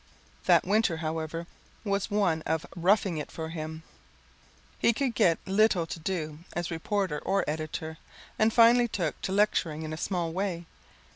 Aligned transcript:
That 0.45 0.65
Winter, 0.65 0.97
however, 0.97 1.45
was 1.83 2.09
one 2.09 2.41
of 2.47 2.65
"roughing 2.75 3.17
it" 3.19 3.29
for 3.29 3.49
him. 3.49 3.83
He 4.79 4.93
could 4.93 5.13
get 5.13 5.37
little 5.45 5.85
to 5.85 5.99
do 5.99 6.39
as 6.53 6.71
reporter 6.71 7.19
or 7.19 7.45
editor, 7.47 7.99
and 8.39 8.51
finally 8.51 8.87
took 8.87 9.21
to 9.21 9.31
lecturing 9.31 9.83
in 9.83 9.93
a 9.93 9.97
small 9.97 10.31
way. 10.33 10.65